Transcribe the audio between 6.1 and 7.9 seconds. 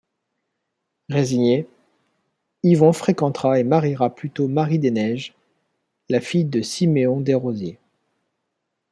fille de Siméon Desrosiers.